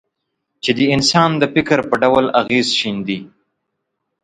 چې 0.63 0.71
د 0.77 0.79
انسان 0.95 1.29
د 1.37 1.43
فکر 1.53 1.79
په 1.89 1.95
ډول 2.03 2.25
اغېز 2.41 2.67
شیندي. 2.79 3.19